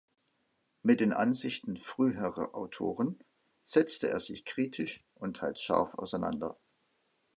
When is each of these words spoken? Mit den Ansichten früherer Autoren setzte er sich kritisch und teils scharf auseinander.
Mit 0.81 0.99
den 0.99 1.13
Ansichten 1.13 1.77
früherer 1.77 2.55
Autoren 2.55 3.19
setzte 3.65 4.09
er 4.09 4.19
sich 4.19 4.45
kritisch 4.45 5.03
und 5.19 5.37
teils 5.37 5.61
scharf 5.61 5.93
auseinander. 5.93 6.57